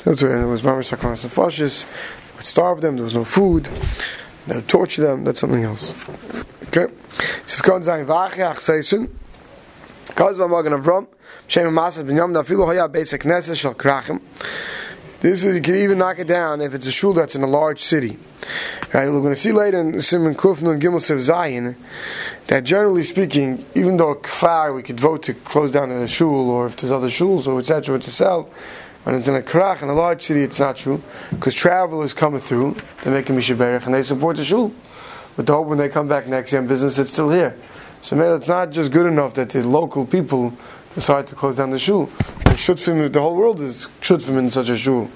That's 0.03 0.21
where 0.21 0.43
it 0.43 0.47
was 0.47 0.63
Mamash 0.63 0.97
Sakanas 0.97 1.25
and. 1.25 1.85
They 1.85 2.37
would 2.39 2.45
starve 2.45 2.81
them, 2.81 2.97
there 2.97 3.05
was 3.05 3.15
no 3.15 3.25
food. 3.25 3.69
They 4.49 4.57
would 4.57 4.67
torture 4.67 5.03
them, 5.03 5.23
that's 5.23 5.39
something 5.39 5.63
else. 5.63 5.95
Okay? 6.65 6.93
So 7.47 7.55
if 7.55 7.85
saying 7.85 8.07
Vachiach 8.07 8.59
This 15.21 15.45
is, 15.45 15.57
you 15.57 15.61
can 15.61 15.75
even 15.75 15.99
knock 15.99 16.19
it 16.19 16.27
down 16.27 16.63
if 16.63 16.73
it's 16.73 16.87
a 16.87 16.91
shul 16.91 17.13
that's 17.13 17.35
in 17.35 17.43
a 17.43 17.47
large 17.47 17.79
city. 17.79 18.19
Right, 18.95 19.07
we're 19.07 19.21
going 19.21 19.35
to 19.35 19.37
see 19.37 19.53
later 19.53 19.79
in 19.79 20.01
Simon 20.01 20.35
Kufnu 20.35 20.73
and 20.73 20.81
Gimel 20.81 21.01
Sev 21.01 21.19
Zayin 21.19 21.77
that 22.47 22.65
generally 22.65 23.03
speaking, 23.03 23.65
even 23.75 23.99
though 23.99 24.13
a 24.13 24.17
kfar 24.17 24.75
we 24.75 24.83
could 24.83 24.99
vote 24.99 25.23
to 25.25 25.35
close 25.35 25.73
down 25.73 25.91
a 25.91 26.09
shul 26.09 26.49
or 26.49 26.67
if 26.67 26.77
there's 26.79 26.91
other 26.91 27.09
shuls 27.09 27.47
or 27.47 27.59
etc. 27.59 27.99
to 27.99 28.11
sell, 28.11 28.51
when 29.05 29.15
it's 29.15 29.29
in 29.29 29.35
a 29.35 29.43
krach 29.43 29.83
in 29.83 29.91
a 29.91 29.95
large 29.95 30.23
city, 30.23 30.43
it's 30.43 30.59
not 30.59 30.77
true 30.77 31.03
because 31.31 31.55
travelers 31.55 32.15
coming 32.15 32.41
through, 32.41 32.77
they 33.05 33.11
make 33.11 33.29
a 33.29 33.33
mishaberich 33.33 33.85
and 33.85 33.95
they 33.95 34.03
support 34.03 34.37
the 34.39 34.45
shul. 34.45 34.73
With 35.37 35.47
the 35.47 35.53
hope 35.53 35.69
when 35.69 35.79
they 35.79 35.89
come 35.91 36.09
back 36.09 36.27
next 36.27 36.53
year 36.53 36.63
in 36.63 36.67
business, 36.67 36.99
it's 36.99 37.13
still 37.13 37.31
here. 37.31 37.57
So 38.03 38.17
maybe 38.17 38.31
it's 38.31 38.49
not 38.49 38.71
just 38.71 38.93
good 38.93 39.07
enough 39.07 39.35
that 39.35 39.51
the 39.51 39.67
local 39.67 40.07
people 40.07 40.55
decide 40.95 41.27
to 41.29 41.35
close 41.35 41.57
down 41.57 41.71
the 41.71 41.79
shul. 41.79 42.07
The 42.07 42.57
shutfim, 42.57 43.13
the 43.13 43.21
whole 43.21 43.37
world 43.37 43.61
is 43.61 43.89
shutfim 44.01 44.39
in 44.39 44.51
such 44.51 44.69
a 44.69 44.77
shul. 44.77 45.11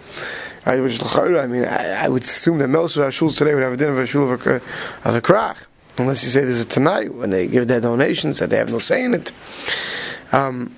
I, 0.67 0.75
I 0.75 1.47
mean, 1.47 1.65
I, 1.65 2.05
I, 2.05 2.09
would 2.09 2.23
assume 2.23 2.59
that 2.59 2.69
most 2.69 2.97
of 2.97 3.03
our 3.03 3.11
shuls 3.11 3.37
today 3.37 3.53
would 3.55 3.63
have 3.63 3.75
a 3.75 3.77
dinner 3.77 3.93
of 3.93 3.99
a 3.99 4.07
shul 4.07 4.33
of 4.33 4.47
a, 4.47 4.55
of 4.57 5.15
a 5.15 5.21
krach. 5.21 5.57
Unless 5.99 6.25
you 6.25 6.31
say 6.31 6.41
there's 6.41 6.61
a 6.61 6.65
tonight 6.65 7.15
when 7.15 7.31
they 7.31 7.47
give 7.47 7.69
their 7.69 7.81
donations 7.81 8.39
that 8.39 8.51
they 8.51 8.57
have 8.57 8.71
no 8.71 8.79
say 8.79 9.05
in 9.05 9.15
it. 9.15 9.31
Um, 10.33 10.75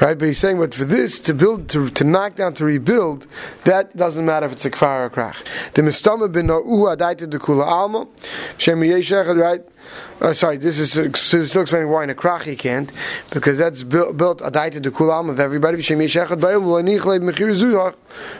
right, 0.00 0.16
but 0.16 0.28
he's 0.28 0.38
saying, 0.38 0.58
but 0.58 0.74
for 0.74 0.84
this 0.84 1.18
to 1.20 1.34
build, 1.34 1.68
to, 1.70 1.90
to 1.90 2.04
knock 2.04 2.36
down, 2.36 2.54
to 2.54 2.64
rebuild, 2.64 3.26
that 3.64 3.96
doesn't 3.96 4.24
matter 4.24 4.46
if 4.46 4.52
it's 4.52 4.64
a 4.64 4.70
kfar 4.70 5.00
or 5.00 5.04
a 5.06 5.10
krach. 5.10 5.72
The 5.72 5.82
mistama 5.82 6.30
bin 6.30 6.46
na'u 6.46 6.96
adaita 6.96 7.28
de 7.28 7.38
kula 7.38 7.66
alma, 7.66 8.06
shem 8.58 8.80
right? 8.80 9.60
Uh, 10.20 10.34
sorry, 10.34 10.56
this 10.58 10.78
is 10.78 10.98
uh, 10.98 11.10
still 11.14 11.62
explaining 11.62 11.88
why 11.88 12.04
in 12.04 12.10
a 12.10 12.14
krach 12.14 12.42
he 12.42 12.54
can't, 12.54 12.92
because 13.30 13.56
that's 13.58 13.82
built, 13.82 14.16
built 14.16 14.40
adaita 14.40 14.80
de 14.82 14.90
kula 14.90 15.14
alma 15.14 15.32
of 15.32 15.40
everybody, 15.40 15.76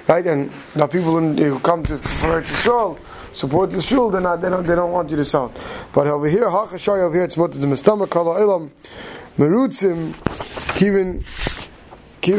right? 0.08 0.26
And 0.26 0.52
now 0.74 0.86
people 0.86 1.18
who 1.18 1.58
come 1.60 1.84
to, 1.84 1.98
for 1.98 2.42
to 2.42 2.46
Yisrael, 2.46 2.98
support 3.32 3.70
the 3.70 3.80
shul, 3.80 4.10
they're 4.10 4.20
not, 4.20 4.42
they 4.42 4.50
don't, 4.50 4.66
they 4.66 4.74
don't 4.74 4.92
want 4.92 5.08
you 5.10 5.16
to 5.16 5.24
sell. 5.24 5.52
But 5.94 6.06
over 6.06 6.28
here, 6.28 6.44
hachashay 6.44 7.00
over 7.00 7.14
here, 7.14 7.24
it's 7.24 7.36
mutter 7.36 7.58
the 7.58 7.66
mistama 7.66 8.08
kala 8.10 8.40
ilam, 8.40 8.70
merutzim, 9.38 10.12
kivin. 10.76 11.24
Here, 12.22 12.36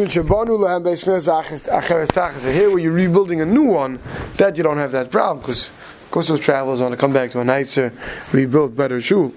where 2.69 2.77
you're 2.77 2.91
rebuilding 2.91 3.41
a 3.41 3.45
new 3.47 3.63
one, 3.63 3.99
that 4.37 4.55
you 4.55 4.61
don't 4.61 4.77
have 4.77 4.91
that 4.91 5.09
problem, 5.09 5.39
because, 5.39 5.71
of 6.11 6.13
course, 6.13 6.27
those 6.27 6.41
travelers 6.41 6.81
want 6.81 6.91
to 6.91 6.97
come 6.97 7.13
back 7.13 7.31
to 7.31 7.39
a 7.39 7.45
nicer, 7.45 7.93
rebuilt, 8.33 8.75
better 8.75 8.99
shul. 8.99 9.33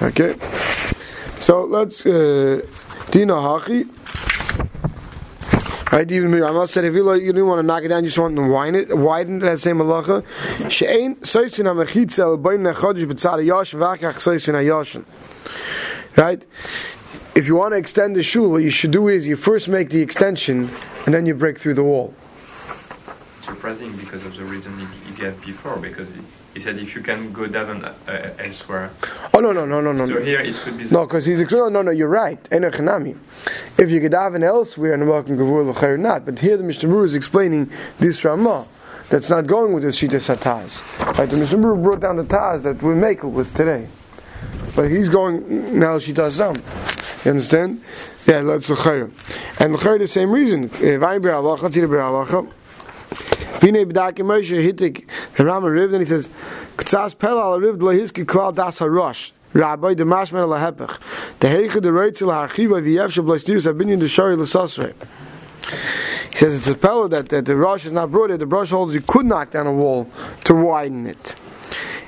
Okay? 0.00 0.34
So, 1.38 1.64
let's, 1.64 2.06
uh, 2.06 2.66
Dina 3.10 3.34
Hachi, 3.34 3.86
Right, 5.92 6.10
even 6.10 6.30
Miriam 6.30 6.66
said 6.66 6.86
if 6.86 6.94
you, 6.94 7.02
like, 7.02 7.20
you 7.20 7.34
didn't 7.34 7.46
want 7.46 7.58
to 7.58 7.62
knock 7.62 7.84
it 7.84 7.88
down, 7.88 8.04
you 8.04 8.08
just 8.08 8.18
want 8.18 8.34
to 8.36 8.42
widen 8.42 8.74
it, 8.74 8.96
widen 8.96 9.40
that 9.40 9.58
same 9.58 9.76
halacha. 9.76 10.24
She'ain 10.70 11.16
soisin 11.16 11.66
ha-mechitza 11.66 12.38
l'bayin 12.38 12.72
ha-chodesh 12.72 13.04
b'tzad 13.04 13.32
ha-yoshin 13.32 13.78
v'achach 13.78 14.14
soisin 14.14 14.54
ha-yoshin. 14.54 15.04
Right? 16.16 16.42
If 17.34 17.46
you 17.46 17.56
want 17.56 17.72
to 17.72 17.76
extend 17.76 18.16
the 18.16 18.22
shul, 18.22 18.50
what 18.50 18.62
you 18.62 18.70
should 18.70 18.92
do 18.92 19.08
is 19.08 19.26
you 19.26 19.36
first 19.36 19.68
make 19.68 19.90
the 19.90 20.00
extension 20.00 20.70
and 21.04 21.12
then 21.12 21.26
you 21.26 21.34
break 21.34 21.58
through 21.58 21.74
the 21.74 21.84
wall. 21.84 22.14
Surprising 23.42 23.90
because 23.96 24.24
of 24.24 24.36
the 24.36 24.44
reason 24.44 24.78
he, 24.78 24.86
he 25.04 25.20
gave 25.20 25.44
before, 25.44 25.76
because 25.76 26.08
he, 26.14 26.20
he 26.54 26.60
said 26.60 26.78
if 26.78 26.94
you 26.94 27.00
can 27.02 27.32
go 27.32 27.48
down 27.48 27.84
uh, 27.84 27.92
uh, 28.06 28.30
elsewhere. 28.38 28.92
Oh 29.34 29.40
no 29.40 29.50
no 29.50 29.66
no 29.66 29.80
no 29.80 29.90
no. 29.90 30.06
So 30.06 30.14
no. 30.14 30.20
here 30.20 30.38
it 30.38 30.54
could 30.54 30.78
be. 30.78 30.84
No, 30.84 31.06
because 31.06 31.26
he's 31.26 31.40
explaining. 31.40 31.72
No, 31.72 31.82
no, 31.82 31.90
you're 31.90 32.06
right. 32.06 32.38
Eno 32.52 32.70
chanami. 32.70 33.18
If 33.76 33.90
you 33.90 34.00
could 34.00 34.12
daven 34.12 34.44
elsewhere 34.44 34.94
and 34.94 35.08
welcome 35.08 35.36
gavur 35.36 35.68
l'chayr 35.68 35.98
not, 35.98 36.24
but 36.24 36.38
here 36.38 36.56
the 36.56 36.62
Mishnah 36.62 37.02
is 37.02 37.16
explaining 37.16 37.68
this 37.98 38.24
Ramah 38.24 38.68
that's 39.08 39.28
not 39.28 39.48
going 39.48 39.72
with 39.72 39.82
the 39.82 39.88
shita 39.88 40.20
sataz. 40.20 41.18
Right, 41.18 41.28
the 41.28 41.36
Mishnah 41.36 41.58
brought 41.58 41.98
down 41.98 42.18
the 42.18 42.24
taz 42.24 42.62
that 42.62 42.80
we 42.80 42.94
make 42.94 43.24
with 43.24 43.52
today, 43.54 43.88
but 44.76 44.88
he's 44.88 45.08
going 45.08 45.80
now 45.80 45.98
shita 45.98 46.30
sam. 46.30 46.54
You 47.24 47.32
understand? 47.32 47.82
Yeah, 48.24 48.42
that's 48.42 48.70
l'chayr, 48.70 49.10
and 49.58 49.74
l'chayr 49.74 49.98
the 49.98 50.06
same 50.06 50.30
reason. 50.30 50.70
If 50.80 51.02
I 51.02 51.18
be 51.18 51.26
halacha, 51.26 51.72
tira 51.72 51.88
be 51.88 51.96
halacha. 51.96 52.52
Vine 53.60 53.84
b'dakim 53.84 54.26
Moshe 54.26 54.72
hitik 54.72 55.06
Rama 55.38 55.70
Riv, 55.70 55.90
then 55.90 56.00
he 56.00 56.06
says, 56.06 56.28
Ktsas 56.76 57.18
pel 57.18 57.38
al 57.38 57.60
Riv 57.60 57.76
lehiski 57.76 58.24
klal 58.24 58.54
das 58.54 58.78
harosh. 58.78 59.32
Rabbi 59.52 59.94
de 59.94 60.04
mashmer 60.04 60.46
lahepech. 60.48 60.98
The 61.40 61.48
heiche 61.48 61.80
de 61.82 61.90
reitzel 61.90 62.32
harchiva 62.32 62.82
v'yev 62.82 63.10
shablastirus 63.10 63.70
abinyan 63.70 64.00
de 64.00 64.08
shari 64.08 64.36
l'sasre. 64.36 64.94
He 66.30 66.38
says 66.38 66.56
it's 66.56 66.66
a 66.66 66.74
pella 66.74 67.08
that, 67.10 67.28
that 67.28 67.44
the 67.44 67.54
Rosh 67.54 67.84
is 67.84 67.92
not 67.92 68.10
brought 68.10 68.30
here. 68.30 68.38
The 68.38 68.46
brush 68.46 68.70
holds 68.70 68.94
you 68.94 69.02
could 69.02 69.26
knock 69.26 69.50
down 69.50 69.66
a 69.66 69.72
wall 69.72 70.08
to 70.44 70.54
widen 70.54 71.06
it. 71.06 71.34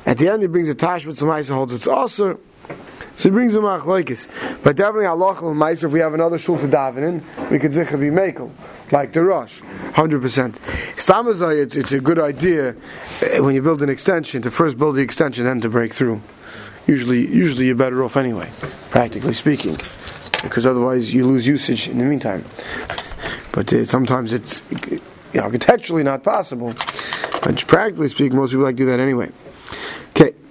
At 0.06 0.18
the 0.18 0.28
end, 0.28 0.42
he 0.42 0.48
brings 0.48 0.68
a 0.68 0.74
tash 0.74 1.06
with 1.06 1.18
some 1.18 1.30
ice 1.30 1.48
and 1.48 1.56
holds 1.56 1.72
it's 1.72 1.86
also. 1.86 2.40
So 3.16 3.28
he 3.28 3.32
brings 3.32 3.54
them 3.54 3.64
a 3.64 3.78
machlokes. 3.78 4.28
But 4.62 4.76
definitely 4.76 5.06
halach 5.06 5.42
l'mais. 5.42 5.84
If 5.84 5.92
we 5.92 6.00
have 6.00 6.14
another 6.14 6.38
shul 6.38 6.58
to 6.58 6.66
daven 6.66 6.98
in, 7.08 7.50
we 7.50 7.58
could 7.58 7.72
zicha 7.72 7.98
be 7.98 8.10
makel 8.10 8.50
like 8.92 9.12
the 9.12 9.22
Rosh, 9.22 9.60
hundred 9.94 10.22
percent. 10.22 10.58
Stamazai, 10.96 11.62
it's 11.62 11.76
it's 11.76 11.92
a 11.92 12.00
good 12.00 12.18
idea 12.18 12.76
eh, 13.22 13.40
when 13.40 13.54
you 13.54 13.62
build 13.62 13.82
an 13.82 13.88
extension 13.88 14.42
to 14.42 14.50
first 14.50 14.78
build 14.78 14.96
the 14.96 15.02
extension, 15.02 15.44
then 15.44 15.60
to 15.60 15.68
break 15.68 15.92
through. 15.94 16.20
Usually, 16.86 17.26
usually 17.26 17.66
you're 17.66 17.76
better 17.76 18.04
off 18.04 18.16
anyway, 18.16 18.50
practically 18.90 19.32
speaking, 19.32 19.78
because 20.42 20.66
otherwise 20.66 21.14
you 21.14 21.26
lose 21.26 21.46
usage 21.46 21.88
in 21.88 21.98
the 21.98 22.04
meantime. 22.04 22.44
But 23.52 23.72
uh, 23.72 23.84
sometimes 23.84 24.32
it's 24.32 24.62
you 24.70 25.00
know, 25.34 25.42
architecturally 25.42 26.02
not 26.02 26.22
possible. 26.22 26.74
But 27.42 27.66
practically 27.66 28.08
speaking, 28.08 28.36
most 28.36 28.50
people 28.50 28.64
like 28.64 28.76
to 28.76 28.82
do 28.82 28.86
that 28.86 29.00
anyway. 29.00 29.30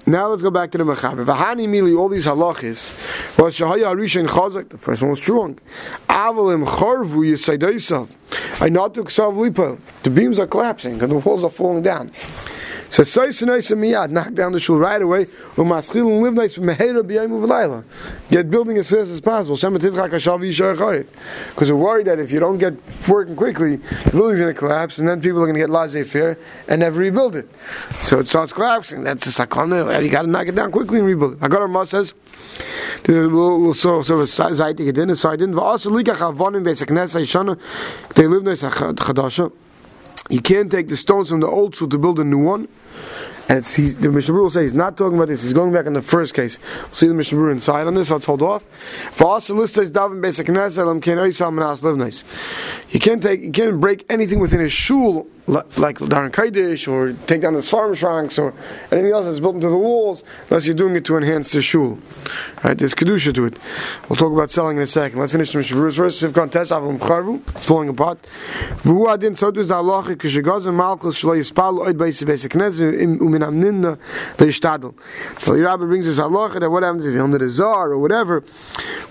Now 0.05 0.27
let's 0.27 0.41
go 0.41 0.51
back 0.51 0.72
to 0.72 0.77
the 0.77 0.83
Mechaber. 0.83 1.24
Vahani 1.24 1.65
Mili, 1.65 1.98
all 1.98 2.10
these 2.10 2.25
halachis, 2.25 2.91
was 3.39 3.57
Shahaya 3.57 3.91
and 4.19 4.27
Chazak, 4.27 4.67
the 4.67 4.77
first 4.77 5.01
one 5.01 5.12
was 5.12 5.19
strong. 5.19 5.57
Avalim 6.10 6.67
Charvu 6.67 7.24
Yisaidaisav. 7.31 8.10
I 8.62 8.67
not 8.67 8.95
Sav 9.10 9.38
Lipa. 9.38 9.77
The 10.03 10.10
beams 10.10 10.39
are 10.39 10.48
collapsing 10.48 11.01
and 11.01 11.10
the 11.10 11.17
walls 11.19 11.45
are 11.45 11.50
falling 11.50 11.83
down. 11.83 12.12
So 12.93 13.01
Saisin 13.01 13.47
Aisa 13.47 13.75
Miyad, 13.75 14.12
knock 14.12 14.35
down 14.35 14.51
the 14.51 14.59
shul 14.59 14.77
right 14.77 15.01
away. 15.01 15.25
Umaschil 15.55 16.05
and 16.05 16.21
live 16.21 16.35
nice 16.35 16.53
Mehera 16.59 17.01
B'yayim 17.01 17.31
Uvlayla. 17.31 17.83
Get 18.29 18.51
building 18.51 18.77
as 18.77 18.88
fast 18.88 19.09
as 19.09 19.19
possible. 19.19 19.57
Shem 19.57 19.75
Titrach 19.79 20.12
Hashav 20.12 20.41
Yishar 20.41 20.77
Charit. 20.77 21.07
Because 21.50 21.71
we're 21.71 21.79
worried 21.79 22.05
that 22.05 22.19
if 22.19 22.31
you 22.31 22.39
don't 22.39 22.59
get 22.59 22.75
working 23.07 23.35
quickly, 23.35 23.77
the 23.77 24.12
building's 24.12 24.41
going 24.41 24.53
to 24.53 24.59
collapse 24.59 25.00
and 25.00 25.07
then 25.07 25.21
people 25.21 25.41
are 25.41 25.47
going 25.47 25.55
to 25.55 25.59
get 25.59 25.71
laissez 25.71 26.03
faire 26.03 26.38
and 26.67 26.81
never 26.81 27.00
rebuild 27.00 27.35
it. 27.35 27.50
So 28.03 28.19
it 28.19 28.27
starts 28.27 28.53
collapsing. 28.53 29.03
That's 29.03 29.25
a 29.25 29.47
sakana. 29.47 30.03
You 30.03 30.12
got 30.12 30.21
to 30.21 30.27
knock 30.27 30.47
it 30.47 30.53
down 30.53 30.71
quickly 30.71 31.00
and 31.00 31.07
rebuild 31.07 31.41
it. 31.41 31.43
Agar 31.43 31.67
Ma 31.67 31.85
says, 31.85 32.13
so 33.07 33.71
so 33.73 34.03
zeitig 34.03 34.88
it 34.88 34.97
in 35.00 35.15
so 35.15 35.29
I 35.29 35.35
didn't 35.35 35.57
also 35.57 35.89
likach 35.89 36.17
avonim 36.17 36.63
basic 36.63 36.89
nesa 36.89 37.23
ishana 37.23 37.59
they 38.13 38.27
live 38.27 38.43
nice 38.43 38.62
chadasha 38.62 39.51
you 40.29 40.41
can't 40.41 40.72
take 40.72 40.89
the 40.89 40.98
stones 40.98 41.29
from 41.29 41.39
the 41.39 41.48
old 41.48 41.75
shul 41.75 41.89
to 41.89 41.98
build 41.98 42.20
a 42.20 42.24
new 42.24 42.39
one 42.39 42.67
and 43.50 43.58
it's, 43.58 43.75
he's, 43.75 43.98
the 43.98 44.10
Mishnah 44.10 44.34
will 44.34 44.50
say 44.50 44.62
he's 44.62 44.74
not 44.74 44.96
talking 44.98 45.17
about 45.17 45.27
this. 45.27 45.43
He's 45.43 45.51
going 45.51 45.74
back 45.74 45.86
on 45.86 45.93
the 45.93 46.01
first 46.01 46.34
case. 46.34 46.60
We'll 46.82 46.93
see 46.93 47.08
the 47.08 47.13
Mishnah 47.13 47.46
inside 47.48 47.88
on 47.88 47.93
this. 47.93 48.10
Let's 48.10 48.25
hold 48.25 48.41
off. 48.41 48.63
For 49.12 49.36
us, 49.36 49.50
You 52.89 53.00
can't 53.01 53.22
take, 53.22 53.41
you 53.41 53.51
can't 53.51 53.82
break 53.82 54.05
anything 54.10 54.39
within 54.39 54.62
a 54.62 54.70
shul 54.70 55.27
like 55.47 55.97
Daran 55.97 56.31
Kaidish 56.31 56.88
or 56.88 57.13
take 57.27 57.41
down 57.41 57.53
the 57.53 57.62
farm 57.62 57.93
shranks 57.93 58.39
or 58.39 58.53
anything 58.91 59.12
else 59.12 59.25
that's 59.25 59.39
built 59.39 59.55
into 59.55 59.69
the 59.69 59.77
walls 59.77 60.23
unless 60.50 60.65
you're 60.65 60.75
doing 60.75 60.95
it 60.95 61.03
to 61.05 61.17
enhance 61.17 61.51
the 61.51 61.62
shul. 61.62 62.00
Right? 62.63 62.77
There's 62.77 62.93
kedusha 62.93 63.33
to 63.35 63.45
it. 63.45 63.57
We'll 64.07 64.15
talk 64.15 64.31
about 64.31 64.51
selling 64.51 64.77
in 64.77 64.83
a 64.83 64.88
second. 64.88 65.19
Let's 65.19 65.33
finish 65.33 65.51
the 65.51 65.57
Mishnah 65.57 65.77
Berurah's 65.77 65.95
verse. 65.97 66.21
Sivkon 66.21 66.51
Tes 66.51 66.71
Avim 66.71 66.97
Charvu. 66.97 67.41
It's 67.55 67.67
falling 67.67 67.89
apart. 67.89 68.19
So 75.38 75.55
the 75.55 75.63
Rabbi 75.63 75.85
brings 75.85 76.05
this 76.05 76.19
halacha 76.19 76.59
that 76.59 76.69
what 76.69 76.83
happens 76.83 77.05
if 77.05 77.13
you're 77.13 77.23
under 77.23 77.38
the 77.38 77.50
czar 77.50 77.91
or 77.91 77.97
whatever, 77.97 78.41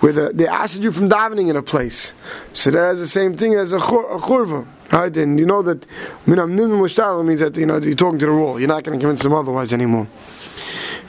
where 0.00 0.12
the, 0.12 0.30
they 0.32 0.46
asked 0.46 0.82
you 0.82 0.92
from 0.92 1.08
davening 1.10 1.48
in 1.50 1.56
a 1.56 1.62
place. 1.62 2.12
So 2.52 2.70
that 2.70 2.92
is 2.92 2.98
the 3.00 3.06
same 3.06 3.36
thing 3.36 3.54
as 3.54 3.72
a, 3.72 3.78
chur, 3.78 4.06
a 4.06 4.18
churva. 4.18 4.66
Right? 4.92 5.16
And 5.16 5.40
you 5.40 5.46
know 5.46 5.62
that 5.62 5.86
means 6.26 7.40
that 7.40 7.56
you 7.56 7.66
know 7.66 7.78
you're 7.78 7.94
talking 7.94 8.18
to 8.18 8.26
the 8.26 8.34
wall. 8.34 8.60
You're 8.60 8.68
not 8.68 8.84
going 8.84 8.98
to 8.98 9.02
convince 9.02 9.22
them 9.22 9.32
otherwise 9.32 9.72
anymore. 9.72 10.06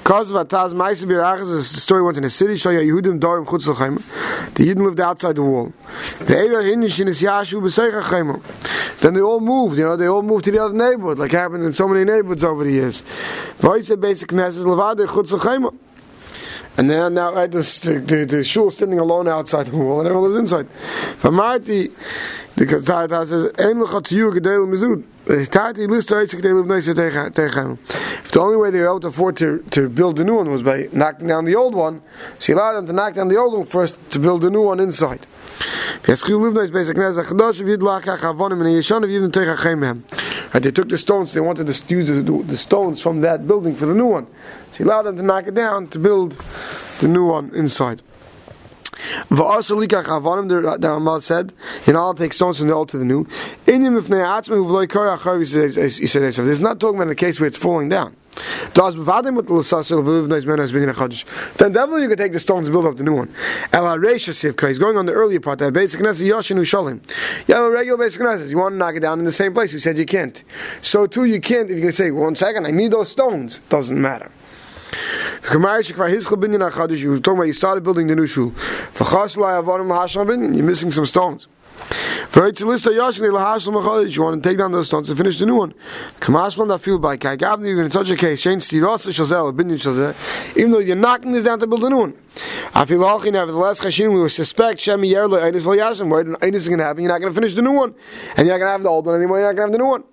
Cause 0.04 0.32
of 0.32 0.36
Ataz 0.36 0.74
Ma'aseh 0.74 1.06
Birachas, 1.06 1.50
the 1.50 1.64
story 1.64 2.02
went 2.02 2.18
in 2.18 2.26
a 2.26 2.30
city, 2.30 2.56
Shaya 2.56 2.82
Yehudim 2.86 3.22
Dorim 3.22 3.46
Chutz 3.46 3.68
L'chaim. 3.68 3.96
The 4.54 4.68
Yidden 4.68 4.84
lived 4.84 5.00
outside 5.00 5.38
the 5.38 5.44
wall. 5.44 5.72
Then 9.00 9.14
they 9.14 9.22
all 9.22 9.40
moved, 9.40 9.78
you 9.78 9.86
know, 9.86 9.96
they 9.96 10.08
all 10.08 10.22
moved 10.22 10.44
to 10.44 10.52
the 10.52 10.62
other 10.62 10.74
neighborhood, 10.74 11.20
like 11.20 11.32
happened 11.32 11.64
in 11.64 11.72
so 11.72 11.88
many 11.88 12.04
neighborhoods 12.04 12.44
over 12.44 12.66
the 12.66 12.72
years. 12.72 13.02
Basic 13.62 13.98
Chutz. 13.98 15.78
And 16.76 16.90
then 16.90 17.14
now 17.14 17.34
right, 17.34 17.50
the, 17.50 17.60
the, 18.06 18.26
the 18.26 18.44
shul 18.44 18.72
standing 18.72 19.00
alone 19.00 19.30
outside 19.30 19.68
the 19.68 19.78
wall, 19.78 20.00
and 20.00 20.08
everyone 20.08 20.34
lives 20.34 20.52
inside. 20.52 20.68
The 22.56 22.68
Tata 22.68 23.26
says, 23.26 23.52
Ein 23.58 23.82
L'cha 23.82 24.00
Tiyu 24.02 24.32
Gedel 24.32 24.68
Mizud. 24.68 25.04
Tati 25.50 25.88
list 25.88 26.12
If 26.12 26.32
the 28.32 28.40
only 28.40 28.58
way 28.58 28.70
they 28.70 28.80
were 28.80 28.86
able 28.86 29.00
to 29.00 29.08
afford 29.08 29.38
to, 29.38 29.64
to 29.72 29.90
build 29.90 30.20
a 30.20 30.24
new 30.24 30.36
one 30.36 30.52
was 30.52 30.62
by 30.62 30.88
knocking 30.92 31.28
down 31.28 31.46
the 31.46 31.56
old 31.56 31.74
one, 31.74 32.02
so 32.38 32.48
he 32.48 32.54
allowed 32.54 32.74
them 32.74 32.86
to 32.88 32.94
knock 32.94 33.16
down 33.16 33.30
the 33.30 33.38
old 33.38 33.54
one 33.58 33.66
first 33.66 33.98
to 34.12 34.20
build 34.20 34.44
a 34.46 34.52
new 34.52 34.62
one 34.62 34.80
inside. 34.80 35.26
Right, 40.54 40.62
they 40.62 40.72
took 40.72 40.90
the 40.90 40.98
stones, 40.98 41.34
they 41.34 41.40
wanted 41.40 41.66
to 41.68 41.96
use 41.96 42.06
the, 42.06 42.44
the 42.46 42.58
stones 42.58 43.02
from 43.02 43.22
that 43.22 43.48
building 43.48 43.76
for 43.76 43.88
the 43.88 43.96
new 43.96 44.06
one. 44.08 44.28
So 44.72 44.78
he 44.80 44.84
allowed 44.84 45.04
them 45.04 45.16
to 45.16 45.24
knock 45.24 45.48
it 45.48 45.56
down 45.56 45.88
to 45.88 46.00
build 46.00 46.38
the 47.00 47.08
new 47.08 47.26
one 47.26 47.50
inside. 47.56 48.02
V'asa 49.30 49.76
likach 49.76 50.06
avanim, 50.06 50.80
the 50.80 50.90
Ramah 50.90 51.22
said, 51.22 51.54
you 51.86 51.94
know, 51.94 52.00
I'll 52.00 52.14
take 52.14 52.34
stones 52.34 52.58
from 52.58 52.68
the 52.68 52.74
old 52.74 52.90
to 52.90 52.98
the 52.98 53.06
new. 53.06 53.26
Uv'loi 53.66 55.40
he 55.40 55.46
says, 55.46 55.76
he 55.98 56.08
says, 56.08 56.38
this 56.38 56.48
is 56.48 56.62
not 56.62 56.80
talking 56.80 57.02
about 57.02 57.12
a 57.12 57.16
case 57.16 57.40
where 57.40 57.48
it's 57.48 57.58
falling 57.58 57.90
down. 57.90 58.16
Then 58.74 58.94
definitely 61.72 62.02
you 62.02 62.08
could 62.10 62.18
take 62.18 62.34
the 62.34 62.40
stones 62.40 62.68
and 62.68 62.74
build 62.74 62.88
up 62.88 62.98
the 62.98 63.04
new 63.04 63.14
one. 63.14 63.28
He's 63.30 64.80
going 64.80 64.98
on 64.98 65.06
the 65.06 65.14
earlier 65.14 65.40
part, 65.40 65.60
that 65.60 65.72
basic 65.74 66.02
ushalim. 66.02 67.00
You 67.48 67.56
have 67.56 67.66
a 67.66 67.70
regular 67.70 67.98
basic 68.00 68.22
knesset, 68.22 68.50
you 68.50 68.58
want 68.58 68.74
to 68.74 68.78
knock 68.78 68.96
it 68.96 69.02
down 69.02 69.20
in 69.20 69.26
the 69.26 69.32
same 69.32 69.54
place, 69.54 69.72
we 69.74 69.80
said 69.80 70.00
you 70.00 70.06
can't. 70.06 70.44
So 70.82 71.06
too 71.06 71.26
you 71.26 71.40
can't, 71.40 71.70
if 71.70 71.76
going 71.78 71.90
to 71.90 71.92
say, 71.92 72.10
one 72.10 72.36
second, 72.36 72.66
I 72.66 72.72
need 72.72 72.92
those 72.92 73.10
stones, 73.10 73.60
doesn't 73.70 74.02
matter. 74.02 74.32
You 75.44 77.20
talking 77.20 77.38
about 77.38 77.44
you 77.44 77.54
started 77.54 77.84
building 77.84 78.08
the 78.08 78.16
new 78.16 78.28
shul. 78.28 78.54
You're 80.56 80.64
missing 80.64 80.92
some 80.92 81.06
stones. 81.06 81.48
You 82.34 82.42
want 82.42 82.56
to 84.42 84.42
take 84.42 84.58
down 84.58 84.72
those 84.72 84.88
stones 84.88 85.10
and 85.10 85.18
finish 85.18 85.38
the 85.40 85.46
new 85.46 85.56
one. 85.56 85.74
In 86.26 87.90
such 87.92 88.10
a 88.10 88.16
case, 88.16 88.46
even 88.46 88.60
though 90.72 90.80
you're 90.80 90.96
knocking 90.96 91.34
this 91.34 91.44
down 91.44 91.60
to 91.60 91.68
build 91.68 91.84
a 91.84 91.90
new 91.90 91.98
one. 91.98 92.14
I 92.74 92.86
feel 92.86 93.04
nevertheless, 93.32 94.00
we 94.00 94.08
will 94.08 94.30
suspect 94.30 94.80
Shemi 94.80 95.12
Yerlo 95.12 95.42
Einis 95.42 95.62
Vayashim. 95.62 96.08
What 96.10 96.26
is 96.56 96.68
going 96.68 96.80
to 96.80 96.86
happen? 96.86 97.04
You're 97.04 97.12
not 97.12 97.20
going 97.20 97.34
to 97.34 97.36
finish 97.36 97.54
the 97.54 97.62
new 97.62 97.74
one, 97.74 97.94
and 98.38 98.48
you're 98.48 98.58
not 98.58 98.60
going 98.60 98.70
to 98.70 98.72
have 98.72 98.84
the 98.84 98.90
old 98.90 99.06
one 99.06 99.16
anymore. 99.16 99.40
You're 99.40 99.54
not 99.54 99.58
going 99.58 99.72
to 99.72 99.74
have 99.74 99.74
the 99.74 99.80
new 99.80 99.88
one. 99.88 100.04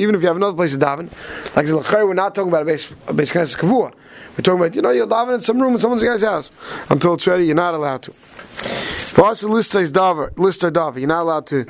Even 0.00 0.16
if 0.16 0.22
you 0.22 0.26
have 0.26 0.36
another 0.36 0.56
place 0.56 0.72
to 0.72 0.78
daven. 0.78 1.08
Like 1.54 1.66
the 1.66 2.04
we're 2.04 2.14
not 2.14 2.34
talking 2.34 2.48
about 2.48 2.62
a 2.62 2.64
base 2.64 2.88
base 3.14 3.30
of 3.30 3.60
kavua. 3.60 3.92
We're 4.32 4.42
talking 4.42 4.58
about 4.58 4.74
you 4.74 4.82
know 4.82 4.90
you're 4.90 5.06
davening 5.06 5.34
in 5.34 5.40
some 5.40 5.62
room 5.62 5.74
in 5.74 5.78
someone's 5.78 6.02
guy's 6.02 6.24
house 6.24 6.50
until 6.90 7.14
it's 7.14 7.26
ready. 7.28 7.44
You're 7.46 7.54
not 7.54 7.74
allowed 7.74 8.02
to. 8.02 8.12
For 8.52 9.26
us, 9.26 9.42
list 9.42 9.74
is 9.74 9.92
davar, 9.92 10.36
list 10.38 10.62
davar. 10.62 10.98
You're 10.98 11.08
not 11.08 11.22
allowed 11.22 11.46
to 11.48 11.66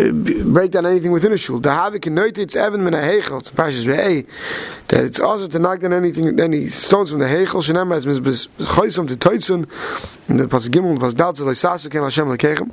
uh, 0.00 0.10
break 0.44 0.72
down 0.72 0.86
anything 0.86 1.12
within 1.12 1.32
a 1.32 1.36
shul. 1.36 1.60
The 1.60 1.70
havik 1.70 2.06
and 2.06 2.18
it's 2.38 2.56
even 2.56 2.82
min 2.82 2.94
a 2.94 2.98
hechel. 2.98 3.38
It's 3.38 3.50
parshas 3.50 3.84
ve'ei 3.84 4.26
that 4.88 5.04
it's 5.04 5.20
also 5.20 5.46
to 5.46 5.58
knock 5.58 5.80
down 5.80 5.92
anything, 5.92 6.40
any 6.40 6.66
stones 6.66 7.10
from 7.10 7.20
the 7.20 7.26
hechel. 7.26 7.62
Shenem 7.62 7.94
as 7.94 8.06
mizbes 8.06 8.48
choisam 8.58 9.06
to 9.08 9.16
toitzun. 9.16 9.68
In 10.28 10.38
the 10.38 10.48
pas 10.48 10.68
gimel, 10.68 10.94
the 10.94 11.00
pas 11.00 11.14
dalzel 11.14 11.46
leisasu 11.46 11.90
ken 11.90 12.02
Hashem 12.02 12.26
lekechem. 12.26 12.72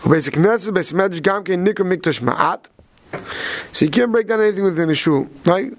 Ubezek 0.00 0.36
netzah, 0.36 0.74
bes 0.74 0.92
medrash 0.92 1.22
gam 1.22 1.44
ken 1.44 1.64
nikra 1.64 1.86
mikdash 1.86 2.20
ma'at. 2.20 2.66
So 3.72 3.84
you 3.84 3.90
can't 3.90 4.12
break 4.12 4.26
down 4.26 4.40
anything 4.40 4.64
within 4.64 4.90
a 4.90 4.94
shul. 4.94 5.28
Right? 5.44 5.72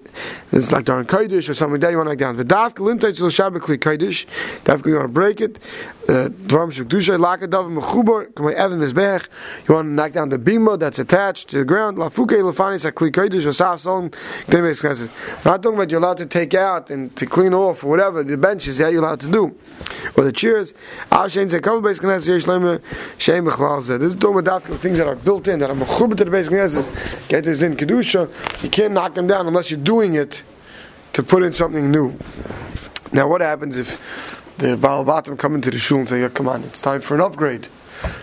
It's 0.52 0.72
like 0.72 0.86
during 0.86 1.06
Kodesh 1.06 1.48
or 1.50 1.54
something 1.54 1.80
that 1.80 1.92
you 1.92 1.98
want 1.98 2.08
to 2.08 2.12
uh, 2.12 2.14
knock 2.14 2.20
down. 2.20 2.38
The 2.38 2.46
daf 2.46 2.74
kalimtai 2.74 3.12
tzil 3.12 3.30
shabbat 3.30 3.60
Kodesh. 3.78 4.26
Daf 4.64 4.86
you 4.86 4.96
want 4.96 5.06
to 5.06 5.08
break 5.10 5.42
it. 5.42 5.60
Dvarim 6.08 6.72
laka 7.20 7.48
dav 7.48 7.66
mechubar 7.66 8.32
kamei 8.34 8.54
evan 8.54 8.80
mizbech. 8.80 9.28
You 9.68 9.76
want 9.76 9.86
to 9.86 9.92
knock 9.92 10.14
down 10.14 10.30
the 10.30 10.40
bima 10.40 10.80
that's 10.80 10.98
attached 10.98 11.50
to 11.50 11.60
the 11.60 11.66
ground. 11.66 11.98
Lafuke 11.98 12.30
lefanis 12.30 12.90
akli 12.90 13.12
Kodesh 13.12 13.44
v'saf 13.44 13.80
solon 13.80 14.10
k'nemes 14.10 14.82
knesses. 14.84 15.46
Not 15.46 15.62
talking 15.62 15.78
about 15.78 15.92
you're 15.92 16.00
allowed 16.00 16.18
to 16.18 16.26
take 16.26 16.56
out 16.56 16.90
and 16.90 17.16
to 17.16 17.28
clean 17.28 17.54
off 17.54 17.84
or 17.84 17.90
whatever 17.90 18.24
the 18.24 18.38
benches. 18.38 18.80
Yeah, 18.80 18.90
you're 18.90 19.04
allowed 19.04 19.20
to 19.22 19.30
do. 19.30 19.56
Or 20.18 20.24
the 20.24 20.32
chairs. 20.32 20.74
Avshein 21.12 21.46
ah, 21.46 21.60
zekavul 21.60 21.84
beis 21.84 22.00
knesses 22.00 22.28
yesh 22.28 22.46
lema 22.46 22.82
shem 23.20 23.46
bechlal 23.46 23.82
zeh. 23.82 24.00
This 24.00 24.14
is 24.14 24.16
talking 24.16 24.40
about 24.40 24.64
things 24.64 24.98
that 24.98 25.08
are 25.08 25.16
built 25.16 25.48
in 25.48 25.60
that 25.60 25.70
are 25.70 25.76
mechubar 25.76 26.18
to 26.18 26.26
the 26.26 26.32
beis 26.32 27.19
get 27.28 27.44
this 27.44 27.62
in 27.62 27.76
kedusha, 27.76 28.30
you 28.64 28.70
can't 28.70 28.94
knock 28.94 29.14
them 29.16 29.28
down 29.28 29.48
unless 29.48 29.70
you're 29.72 29.80
doing 29.80 30.14
it 30.14 30.44
to 31.14 31.24
put 31.24 31.44
in 31.44 31.54
something 31.54 31.92
new. 31.92 32.18
Now, 33.12 33.28
what 33.28 33.42
happens 33.42 33.78
if 33.78 33.98
the 34.60 34.78
Baal 34.78 35.06
Batim 35.06 35.38
come 35.38 35.56
into 35.56 35.72
the 35.72 35.80
shul 35.80 36.00
and 36.00 36.10
say, 36.10 36.22
yeah, 36.22 36.30
"Come 36.30 36.48
on, 36.48 36.64
it's 36.64 36.82
time 36.82 37.02
for 37.02 37.16
an 37.16 37.22
upgrade. 37.22 37.68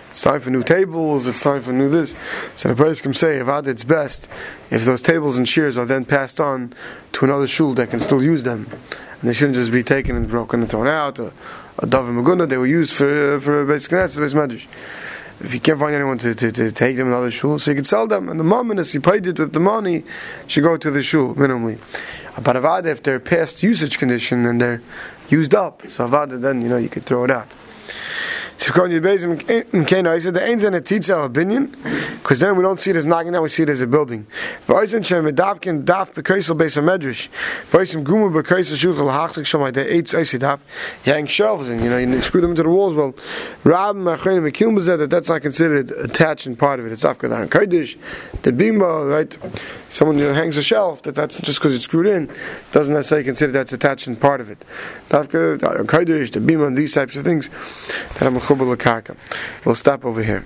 It's 0.09 0.21
time 0.21 0.39
for 0.39 0.49
new 0.49 0.63
tables. 0.63 1.27
It's 1.27 1.41
time 1.41 1.61
for 1.61 1.73
new 1.73 1.89
this." 1.89 2.15
So 2.55 2.73
the 2.73 2.95
can 3.01 3.13
say, 3.13 3.39
"Avad, 3.39 3.67
it's 3.67 3.83
best 3.83 4.27
if 4.69 4.85
those 4.85 5.01
tables 5.01 5.37
and 5.37 5.45
chairs 5.45 5.77
are 5.77 5.85
then 5.85 6.05
passed 6.05 6.39
on 6.39 6.73
to 7.13 7.25
another 7.25 7.47
shul 7.47 7.73
that 7.75 7.89
can 7.89 7.99
still 7.99 8.23
use 8.23 8.43
them, 8.43 8.67
and 9.21 9.29
they 9.29 9.33
shouldn't 9.33 9.57
just 9.57 9.71
be 9.71 9.83
taken 9.83 10.15
and 10.15 10.29
broken 10.29 10.61
and 10.61 10.69
thrown 10.69 10.87
out." 10.87 11.19
Or, 11.19 11.31
a 11.79 11.85
davar 11.85 12.11
maguna, 12.11 12.47
they 12.47 12.57
were 12.57 12.67
used 12.67 12.93
for 12.93 13.39
for 13.39 13.65
basic 13.65 13.91
basic 13.91 14.21
medrash 14.21 14.67
if 15.39 15.53
you 15.53 15.59
can't 15.59 15.79
find 15.79 15.93
anyone 15.93 16.17
to, 16.19 16.33
to, 16.33 16.51
to 16.51 16.71
take 16.71 16.97
them 16.97 17.07
another 17.07 17.29
shul, 17.29 17.59
so 17.59 17.71
you 17.71 17.75
can 17.75 17.83
sell 17.83 18.07
them. 18.07 18.27
And 18.29 18.39
the 18.39 18.43
moment 18.43 18.79
as 18.79 18.93
you 18.93 19.01
paid 19.01 19.27
it 19.27 19.37
with 19.37 19.53
the 19.53 19.59
money, 19.59 20.03
should 20.47 20.63
go 20.63 20.77
to 20.77 20.89
the 20.89 21.03
shul 21.03 21.35
minimally. 21.35 21.79
But 22.41 22.55
avada, 22.55 22.87
if 22.87 23.03
they're 23.03 23.19
past 23.19 23.61
usage 23.61 23.99
condition 23.99 24.45
and 24.45 24.59
they're 24.59 24.81
used 25.29 25.53
up, 25.53 25.83
so 25.89 26.07
avada, 26.07 26.39
then 26.39 26.61
you 26.61 26.69
know 26.69 26.77
you 26.77 26.89
could 26.89 27.03
throw 27.03 27.23
it 27.23 27.31
out. 27.31 27.53
Because 32.27 32.39
then 32.39 32.57
we 32.57 32.63
don't 32.63 32.79
see 32.79 32.89
it 32.89 32.97
as 32.97 33.05
knocking 33.05 33.31
down, 33.31 33.43
we 33.43 33.49
see 33.49 33.63
it 33.63 33.69
as 33.69 33.79
a 33.79 33.87
building. 33.87 34.27
You 34.67 34.75
hang 41.05 41.25
shelves 41.27 41.69
and 41.69 41.81
you 41.81 41.89
know 41.89 41.97
you 41.97 42.21
screw 42.21 42.41
them 42.41 42.51
into 42.51 42.63
the 42.63 42.69
walls. 42.69 42.93
Well, 42.93 43.15
that's 43.63 45.29
not 45.29 45.41
considered 45.41 45.91
attaching 45.91 46.55
part 46.57 46.79
of 46.79 46.85
it. 46.85 46.91
It's 46.91 47.03
afkadar 47.03 47.47
kodesh, 47.47 47.97
the 48.41 48.51
bima, 48.51 49.09
right? 49.09 49.37
Someone 49.89 50.17
you 50.17 50.25
know, 50.25 50.33
hangs 50.33 50.57
a 50.57 50.63
shelf 50.63 51.03
that 51.03 51.15
that's 51.15 51.37
just 51.37 51.59
because 51.59 51.73
it's 51.73 51.85
screwed 51.85 52.07
in 52.07 52.29
doesn't 52.71 52.93
necessarily 52.93 53.23
consider 53.23 53.53
that's 53.53 53.71
attaching 53.71 54.17
part 54.17 54.41
of 54.41 54.49
it. 54.49 54.65
The 55.09 56.65
and 56.67 56.77
these 56.77 56.93
types 56.93 57.15
of 57.15 57.23
things 57.23 57.49
that 58.15 58.23
I'm 58.23 58.35
We'll 59.65 59.75
stop 59.75 60.05
over 60.05 60.23
here. 60.23 60.43